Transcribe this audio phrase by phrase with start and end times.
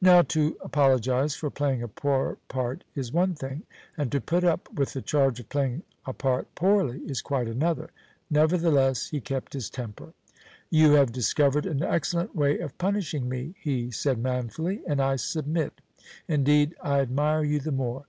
[0.00, 3.62] Now to apologize for playing a poor part is one thing,
[3.96, 7.90] and to put up with the charge of playing a part poorly is quite another.
[8.30, 10.12] Nevertheless, he kept his temper.
[10.70, 15.80] "You have discovered an excellent way of punishing me," he said manfully, "and I submit.
[16.28, 18.04] Indeed, I admire you the more.